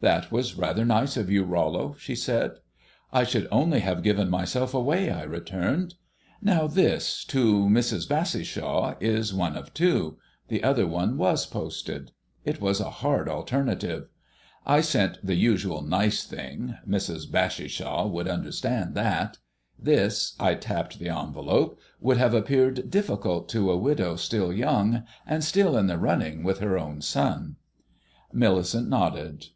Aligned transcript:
"That 0.00 0.30
was 0.30 0.54
rather 0.54 0.84
nice 0.84 1.16
of 1.16 1.28
you, 1.28 1.42
Rollo," 1.42 1.96
she 1.98 2.14
said. 2.14 2.60
"I 3.12 3.24
should 3.24 3.48
only 3.50 3.80
have 3.80 4.04
given 4.04 4.30
myself 4.30 4.72
away," 4.72 5.10
I 5.10 5.24
returned. 5.24 5.94
"Now 6.40 6.68
this, 6.68 7.24
to 7.24 7.64
Mrs. 7.66 8.08
Bassishaw, 8.08 8.94
is 9.00 9.34
one 9.34 9.56
of 9.56 9.74
two 9.74 10.16
the 10.46 10.62
other 10.62 10.86
one 10.86 11.16
was 11.16 11.44
posted. 11.44 12.12
It 12.44 12.60
was 12.60 12.78
a 12.78 12.88
hard 12.88 13.28
alternative. 13.28 14.06
I 14.64 14.80
sent 14.80 15.18
the 15.26 15.34
usual 15.34 15.82
nice 15.82 16.22
thing; 16.22 16.76
Mrs. 16.88 17.28
Bassishaw 17.28 18.06
would 18.06 18.28
understand 18.28 18.94
that. 18.94 19.38
This" 19.76 20.36
I 20.38 20.54
tapped 20.54 21.00
the 21.00 21.08
envelope 21.08 21.80
"would 22.00 22.18
have 22.18 22.32
appeared 22.32 22.92
difficult 22.92 23.48
to 23.48 23.72
a 23.72 23.76
widow 23.76 24.14
still 24.14 24.52
young, 24.52 25.02
and 25.26 25.42
still 25.42 25.76
in 25.76 25.88
the 25.88 25.98
running 25.98 26.44
with 26.44 26.60
her 26.60 26.78
own 26.78 27.00
son." 27.00 27.56
Millicent 28.32 28.88
nodded. 28.88 29.46